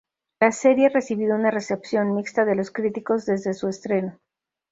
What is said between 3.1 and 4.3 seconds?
desde su estreno.